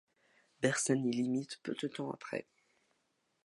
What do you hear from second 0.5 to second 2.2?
Bersani l'imite peu de temps